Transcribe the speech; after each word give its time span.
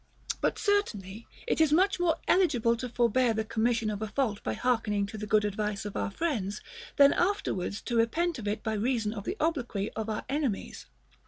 Bnt 0.41 0.57
certainly 0.57 1.27
it 1.45 1.61
is 1.61 1.71
much 1.71 1.99
more 1.99 2.15
eligible 2.27 2.75
to 2.75 2.89
forbear 2.89 3.35
the 3.35 3.45
commission 3.45 3.91
of 3.91 4.01
a 4.01 4.07
fault 4.07 4.41
by 4.41 4.55
hearkening 4.55 5.05
to 5.05 5.15
the 5.15 5.27
good 5.27 5.45
advice 5.45 5.85
of 5.85 5.95
our 5.95 6.09
friends, 6.09 6.59
than 6.95 7.13
afterwards 7.13 7.83
to 7.83 7.97
repent 7.97 8.39
of 8.39 8.47
it 8.47 8.63
by 8.63 8.73
reason 8.73 9.13
of 9.13 9.25
the 9.25 9.37
obloquy 9.39 9.91
of 9.91 10.09
our 10.09 10.25
enemies. 10.27 10.87